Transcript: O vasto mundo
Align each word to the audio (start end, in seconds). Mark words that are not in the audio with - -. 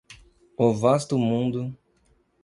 O 0.57 0.73
vasto 0.73 1.15
mundo 1.15 1.77